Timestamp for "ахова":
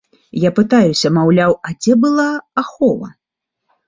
2.63-3.11